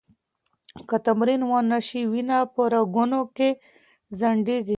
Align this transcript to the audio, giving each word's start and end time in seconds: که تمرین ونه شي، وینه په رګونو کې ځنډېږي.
که 0.87 0.97
تمرین 1.05 1.41
ونه 1.49 1.79
شي، 1.87 2.01
وینه 2.11 2.37
په 2.53 2.61
رګونو 2.73 3.21
کې 3.35 3.49
ځنډېږي. 4.19 4.69